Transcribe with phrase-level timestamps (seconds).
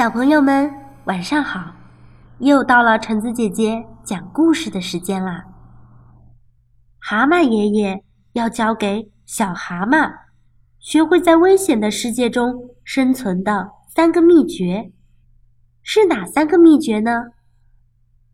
[0.00, 0.72] 小朋友们，
[1.04, 1.74] 晚上好！
[2.38, 5.44] 又到了橙子姐姐讲故事的时间啦。
[6.98, 8.02] 蛤蟆爷爷
[8.32, 10.10] 要教给小蛤蟆
[10.78, 14.90] 学会在危险的世界中生存的三个秘诀，
[15.82, 17.32] 是哪三个秘诀呢？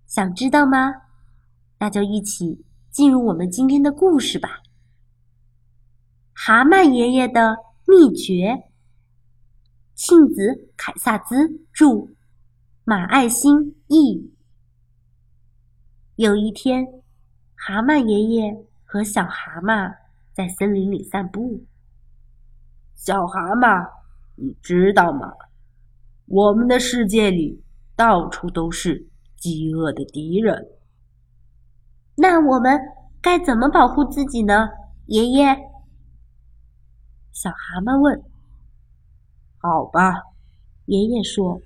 [0.06, 0.92] 想知道吗？
[1.80, 4.60] 那就一起进入我们今天的故事吧。
[6.32, 7.56] 蛤蟆爷爷的
[7.88, 8.70] 秘诀。
[9.96, 12.10] 庆子凯萨兹著，
[12.84, 14.30] 马爱新译。
[16.16, 16.86] 有一天，
[17.54, 19.96] 蛤蟆爷爷和小蛤蟆
[20.34, 21.64] 在森林里散步。
[22.94, 23.90] 小蛤蟆，
[24.34, 25.32] 你知道吗？
[26.26, 27.64] 我们的世界里
[27.96, 30.72] 到处都是饥饿的敌人。
[32.16, 32.78] 那我们
[33.22, 34.68] 该怎么保护自己呢？
[35.06, 35.56] 爷爷，
[37.32, 38.22] 小蛤蟆问。
[39.66, 40.22] 好吧，
[40.84, 41.60] 爷爷说：“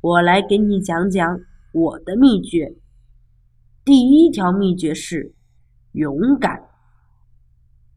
[0.00, 1.40] 我来给你讲讲
[1.72, 2.76] 我的秘诀。
[3.84, 5.34] 第一条秘诀是
[5.90, 6.68] 勇敢。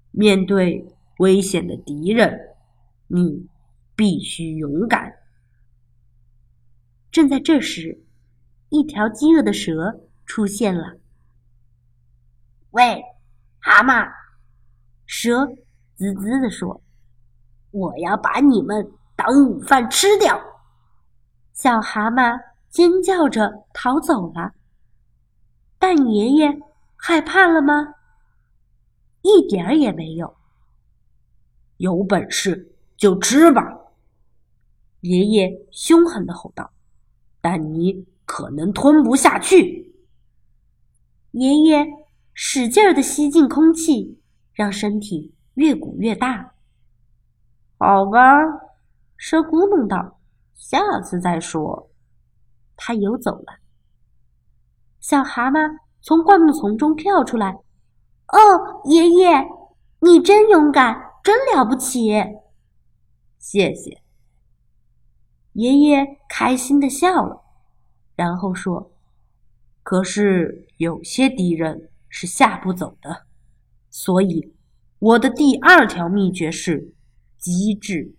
[0.10, 0.88] 面对
[1.20, 2.56] 危险的敌人，
[3.06, 3.48] 你
[3.96, 5.14] 必须勇敢。”
[7.12, 8.04] 正在这时，
[8.70, 10.98] 一条饥饿的蛇出现了。
[12.74, 13.04] “喂，
[13.60, 14.12] 蛤蟆！”
[15.06, 15.46] 蛇
[15.94, 16.82] 滋滋地说
[17.70, 20.40] ：“我要把你们。”当午饭吃掉！
[21.54, 24.54] 小蛤蟆尖叫着逃走了。
[25.78, 26.60] 但爷爷
[26.96, 27.94] 害怕了吗？
[29.22, 30.36] 一点儿也没有。
[31.78, 33.62] 有本事就吃吧！
[35.02, 36.72] 爷爷凶狠的吼道。
[37.40, 39.94] 但你可能吞不下去。
[41.32, 41.86] 爷爷
[42.34, 44.22] 使劲儿的吸进空气，
[44.54, 46.56] 让身体越鼓越大。
[47.78, 48.20] 好吧。
[49.26, 50.20] 蛇咕哝道
[50.54, 51.90] ：“下次再说。”
[52.76, 53.60] 他游走了。
[55.00, 57.54] 小蛤蟆从灌木丛中跳出来。
[58.28, 59.48] “哦，爷爷，
[60.02, 62.12] 你真勇敢，真了不起！”
[63.40, 64.04] 谢谢。
[65.54, 67.46] 爷爷开心的笑了，
[68.18, 68.92] 然后说
[69.84, 73.24] ：“可是有些敌人是吓不走的，
[73.90, 74.54] 所以
[75.00, 76.94] 我的第二条秘诀是
[77.38, 78.16] 机智。”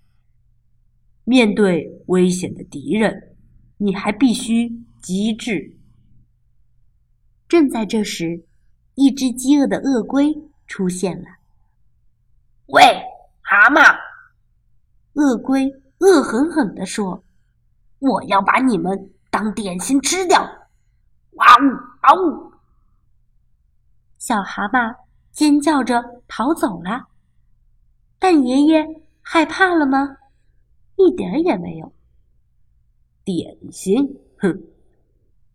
[1.24, 3.34] 面对危险的敌人，
[3.78, 5.78] 你还必须机智。
[7.48, 8.44] 正在这时，
[8.94, 10.34] 一只饥饿的鳄龟
[10.66, 11.24] 出现了。
[12.68, 12.82] “喂，
[13.40, 13.96] 蛤蟆！”
[15.14, 17.24] 鳄龟恶狠狠地说
[18.00, 20.42] ，“我要把你们当点心吃掉！”
[21.36, 21.62] 哇呜
[22.02, 22.52] 哇呜！
[24.18, 24.96] 小蛤蟆
[25.32, 27.08] 尖叫着逃走了。
[28.18, 28.84] 但爷爷
[29.20, 30.16] 害怕了吗？
[30.96, 31.92] 一点也没有。
[33.24, 34.20] 点心？
[34.38, 34.62] 哼！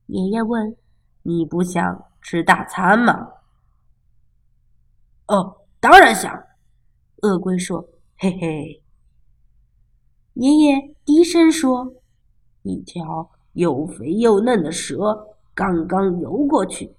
[0.07, 0.75] 爷爷问
[1.22, 3.33] ：“你不想吃大餐吗
[5.27, 6.44] ？”“哦，当然想。”
[7.22, 7.88] 鳄龟说。
[8.17, 8.81] “嘿嘿。”
[10.33, 11.94] 爷爷低声说
[12.63, 16.95] ：“一条又肥又嫩的蛇刚刚游过去，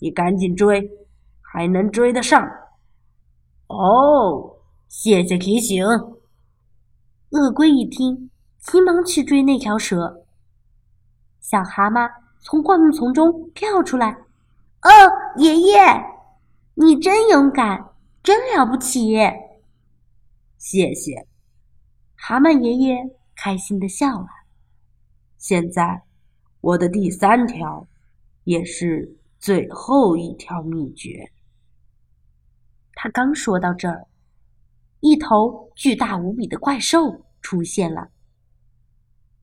[0.00, 0.90] 你赶紧追，
[1.40, 2.44] 还能追得上。
[3.68, 4.56] ”“哦，
[4.88, 5.84] 谢谢提醒。”
[7.34, 8.30] 鳄龟一听，
[8.60, 10.24] 急忙去追那条蛇。
[11.40, 12.08] 小蛤蟆
[12.38, 14.12] 从灌木丛中跳出来
[14.82, 14.88] ：“哦，
[15.36, 15.80] 爷爷，
[16.74, 17.90] 你真勇敢，
[18.22, 19.16] 真了不起！”
[20.58, 21.26] 谢谢，
[22.14, 22.96] 蛤蟆爷爷
[23.34, 24.28] 开心的笑了。
[25.36, 26.04] 现在，
[26.60, 27.88] 我的第三条，
[28.44, 31.32] 也是最后一条秘诀。
[32.94, 34.06] 他刚说到这儿。
[35.00, 38.08] 一头巨大无比的怪兽出现了。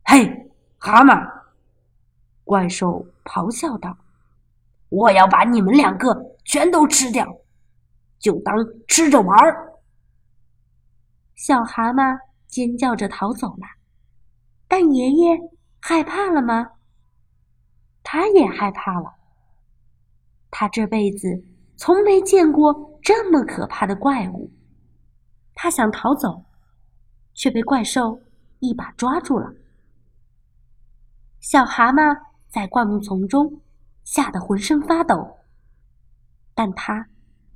[0.04, 1.32] 嘿，蛤蟆！
[2.44, 3.96] 怪兽咆哮道
[4.90, 7.26] ：“我要把你们两个全都吃掉，
[8.20, 8.56] 就当
[8.88, 9.72] 吃着玩儿。”
[11.36, 13.68] 小蛤蟆尖叫着逃走了。
[14.68, 15.38] 但爷爷
[15.80, 16.72] 害怕了吗？
[18.04, 19.14] 他也害怕了。
[20.50, 21.46] 他这辈子
[21.78, 24.52] 从没见过这么可怕的怪物。
[25.54, 26.44] 他想逃走，
[27.34, 28.22] 却被怪兽
[28.60, 29.54] 一把抓住了。
[31.40, 32.16] 小蛤蟆
[32.48, 33.62] 在灌木丛中
[34.04, 35.38] 吓得浑身发抖，
[36.54, 37.08] 但他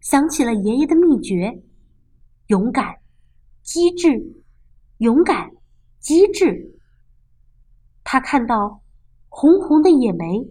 [0.01, 1.63] 想起了爷爷的秘诀：
[2.47, 2.95] 勇敢、
[3.61, 4.43] 机智、
[4.97, 5.51] 勇敢、
[5.99, 6.79] 机智。
[8.03, 8.81] 他看到
[9.29, 10.47] 红红的野莓，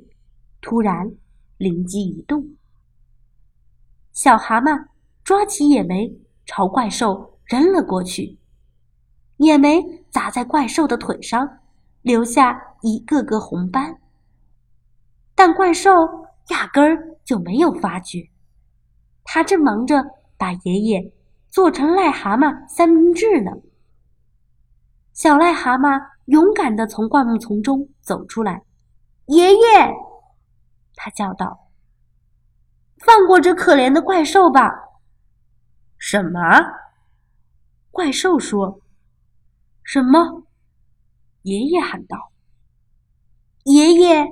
[0.60, 1.12] 突然
[1.56, 2.56] 灵机一动，
[4.12, 4.88] 小蛤蟆
[5.22, 6.12] 抓起野莓
[6.44, 7.30] 朝怪兽。
[7.46, 8.38] 扔了过去，
[9.36, 11.58] 也没砸在怪兽的腿上，
[12.02, 13.98] 留下一个个红斑。
[15.34, 15.90] 但怪兽
[16.48, 18.30] 压根儿就没有发觉，
[19.24, 20.04] 他正忙着
[20.36, 21.12] 把爷爷
[21.48, 23.50] 做成癞蛤蟆三明治呢。
[25.12, 28.62] 小癞蛤蟆勇敢地从灌木丛中走出来
[29.26, 29.60] ，“爷爷！”
[30.96, 31.68] 他叫道
[33.04, 34.70] ，“放过这可怜的怪兽吧
[35.98, 36.40] ！”“什么？”
[37.90, 38.80] 怪兽说
[39.84, 40.42] ，“什么？”
[41.42, 42.32] 爷爷喊道
[43.64, 44.26] ，“爷爷！”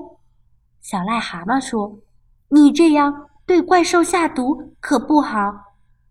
[0.81, 2.01] 小癞蛤蟆说
[2.49, 5.39] ：“你这样对怪兽下毒可不好，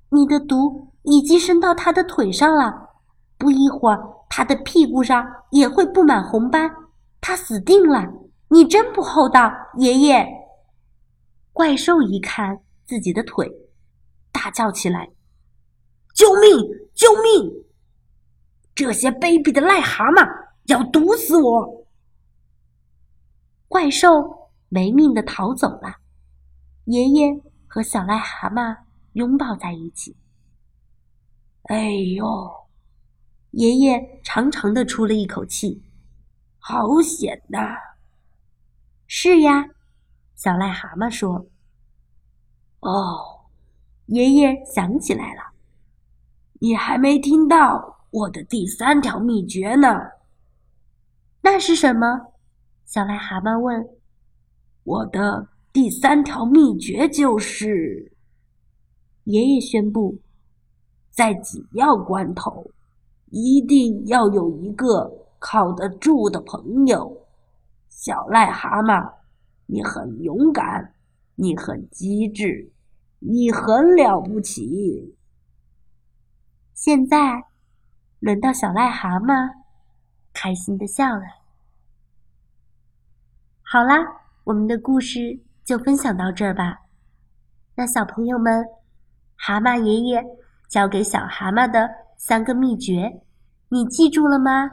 [0.09, 2.89] 你的毒已经伸到他的腿上了，
[3.37, 6.71] 不一会儿他的屁股上也会布满红斑，
[7.19, 8.07] 他死定了！
[8.47, 10.25] 你真不厚道，爷爷！”
[11.51, 13.51] 怪兽一看自己的腿，
[14.31, 15.09] 大叫起来
[16.15, 16.49] ：“救命！
[16.93, 17.51] 救命！
[18.75, 20.27] 这些卑鄙的癞蛤蟆
[20.65, 21.87] 要毒死我！”
[23.67, 24.39] 怪兽。
[24.73, 25.97] 没命的逃走了，
[26.85, 28.73] 爷爷和小癞蛤蟆
[29.11, 30.15] 拥抱在一起。
[31.63, 32.25] 哎呦，
[33.49, 35.83] 爷爷长长的出了一口气，
[36.57, 37.75] 好险呐！
[39.07, 39.65] 是呀，
[40.35, 41.45] 小癞蛤蟆说。
[42.79, 43.49] 哦，
[44.05, 45.51] 爷爷想起来了，
[46.61, 49.87] 你还没听到我的第三条秘诀呢。
[51.41, 52.33] 那是什么？
[52.85, 53.87] 小癞蛤蟆问。
[54.83, 58.11] 我的第三条秘诀就是，
[59.23, 60.19] 爷爷宣布，
[61.09, 62.69] 在紧要关头，
[63.29, 67.25] 一定要有一个靠得住的朋友。
[67.87, 69.13] 小癞蛤蟆，
[69.67, 70.95] 你很勇敢，
[71.35, 72.73] 你很机智，
[73.19, 75.15] 你很了不起。
[76.73, 77.45] 现在，
[78.21, 79.51] 轮到小癞蛤蟆
[80.31, 81.23] 开心的笑了。
[83.61, 84.21] 好啦。
[84.43, 86.79] 我们的故事就分享到这儿吧。
[87.75, 88.65] 那小朋友们，
[89.35, 90.25] 蛤蟆爷爷
[90.67, 91.87] 教给小蛤蟆的
[92.17, 93.21] 三个秘诀，
[93.69, 94.67] 你记住了吗？